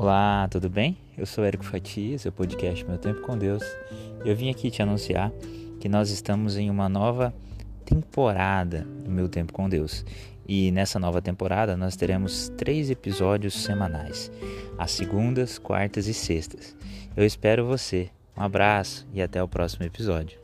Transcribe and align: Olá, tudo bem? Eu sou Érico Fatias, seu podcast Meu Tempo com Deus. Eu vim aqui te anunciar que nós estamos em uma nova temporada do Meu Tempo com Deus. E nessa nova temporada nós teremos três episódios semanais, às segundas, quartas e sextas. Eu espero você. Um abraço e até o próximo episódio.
Olá, 0.00 0.46
tudo 0.48 0.70
bem? 0.70 0.96
Eu 1.16 1.26
sou 1.26 1.44
Érico 1.44 1.64
Fatias, 1.64 2.22
seu 2.22 2.30
podcast 2.30 2.84
Meu 2.84 2.98
Tempo 2.98 3.20
com 3.22 3.36
Deus. 3.36 3.64
Eu 4.24 4.36
vim 4.36 4.48
aqui 4.48 4.70
te 4.70 4.80
anunciar 4.80 5.32
que 5.80 5.88
nós 5.88 6.10
estamos 6.10 6.56
em 6.56 6.70
uma 6.70 6.88
nova 6.88 7.34
temporada 7.84 8.86
do 9.04 9.10
Meu 9.10 9.28
Tempo 9.28 9.52
com 9.52 9.68
Deus. 9.68 10.04
E 10.46 10.70
nessa 10.70 11.00
nova 11.00 11.20
temporada 11.20 11.76
nós 11.76 11.96
teremos 11.96 12.48
três 12.50 12.90
episódios 12.90 13.54
semanais, 13.54 14.30
às 14.78 14.92
segundas, 14.92 15.58
quartas 15.58 16.06
e 16.06 16.14
sextas. 16.14 16.76
Eu 17.16 17.26
espero 17.26 17.66
você. 17.66 18.08
Um 18.36 18.42
abraço 18.42 19.04
e 19.12 19.20
até 19.20 19.42
o 19.42 19.48
próximo 19.48 19.84
episódio. 19.84 20.38